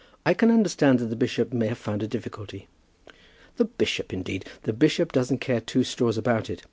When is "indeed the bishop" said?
4.11-5.11